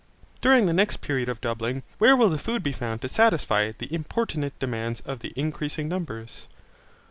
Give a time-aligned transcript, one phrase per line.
[0.41, 3.93] During the next period of doubling, where will the food be found to satisfy the
[3.93, 6.47] importunate demands of the increasing numbers?